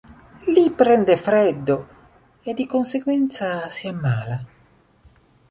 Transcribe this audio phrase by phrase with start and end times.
[0.47, 1.87] Lì prende freddo
[2.41, 4.43] e di conseguenza si ammala.